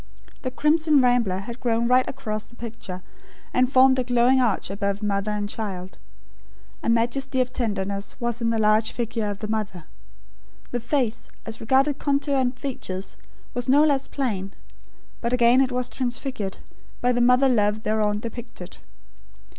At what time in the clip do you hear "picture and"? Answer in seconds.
2.55-3.71